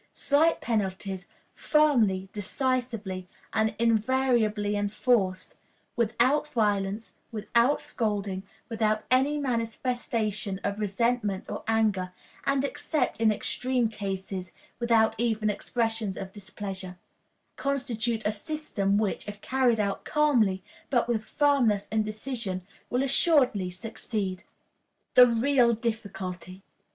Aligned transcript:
Slight 0.13 0.61
penalties, 0.61 1.27
firmly, 1.53 2.27
decisively, 2.33 3.27
and 3.53 3.75
invariably 3.77 4.75
enforced 4.75 5.59
without 5.95 6.51
violence, 6.51 7.13
without 7.31 7.79
scolding, 7.81 8.41
without 8.67 9.03
any 9.11 9.37
manifestation 9.37 10.59
of 10.63 10.79
resentment 10.79 11.45
or 11.47 11.63
anger, 11.67 12.13
and, 12.47 12.63
except 12.65 13.21
in 13.21 13.31
extreme 13.31 13.89
cases, 13.89 14.49
without 14.79 15.13
even 15.19 15.51
expressions 15.51 16.17
of 16.17 16.31
displeasure 16.31 16.97
constitute 17.55 18.25
a 18.25 18.31
system 18.31 18.97
which, 18.97 19.27
if 19.27 19.39
carried 19.39 19.79
out 19.79 20.03
calmly, 20.03 20.63
but 20.89 21.07
with 21.07 21.23
firmness 21.23 21.87
and 21.91 22.03
decision, 22.03 22.65
will 22.89 23.03
assuredly 23.03 23.69
succeed. 23.69 24.41
The 25.13 25.27
real 25.27 25.73
Difficulty. 25.73 26.63